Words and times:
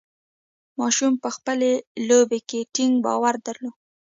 ماشوم 0.79 1.13
په 1.23 1.29
خپلې 1.35 1.71
لوبې 2.07 2.39
کې 2.49 2.59
ټینګ 2.75 2.93
باور 3.05 3.35
درلود. 3.47 3.75